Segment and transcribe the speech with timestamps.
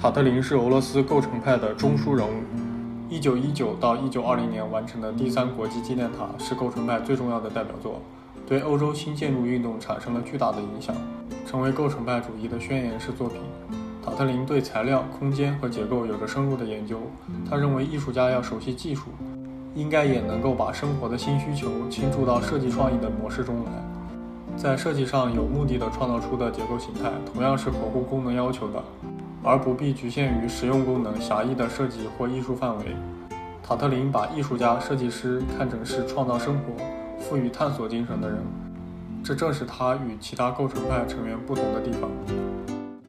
[0.00, 2.30] 塔特林是俄罗斯构成派的中枢人物。
[3.10, 8.00] 1919到1920年完成的第三国际纪念塔是构成派最重要的代表作，
[8.46, 10.96] 对欧洲新建筑运动产生了巨大的影响，
[11.46, 13.42] 成为构成派主义的宣言式作品。
[14.02, 16.98] 塔特林对材料、空间和结构有着深入的研究，
[17.46, 19.10] 他认为艺术家要熟悉技术，
[19.74, 28.82] 应该也能够把生活的新需求倾注到设计创意的模式中来，在设计上有目的地创造出的结构形态，同样是合乎功能要求的。
[29.42, 32.84] 而不必局限于实用功能狭义的设计或艺术范围。
[33.62, 36.82] 塔特林把艺术家、设计师看成是创造生活、
[37.18, 38.38] 赋予探索精神的人，
[39.22, 42.10] 这正是他与其他构成派成员不同的地方。